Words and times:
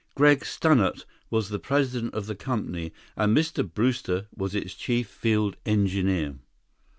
Gregg 0.15 0.39
Stannart 0.39 1.05
was 1.29 1.49
the 1.49 1.59
president 1.59 2.15
of 2.15 2.25
the 2.25 2.33
company, 2.33 2.91
and 3.15 3.37
Mr. 3.37 3.63
Brewster 3.71 4.25
was 4.35 4.55
its 4.55 4.73
chief 4.73 5.07
field 5.07 5.57
engineer. 5.63 6.39